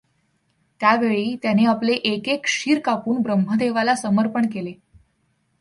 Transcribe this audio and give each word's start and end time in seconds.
त्यावेळी 0.81 1.35
त्याने 1.35 1.65
आपले 1.65 1.93
एक 1.93 2.29
एक 2.29 2.47
शिर 2.47 2.79
कापून 2.79 3.21
ब्रह्मदेवाला 3.21 3.95
समर्पण 3.95 4.47
केले. 4.53 4.73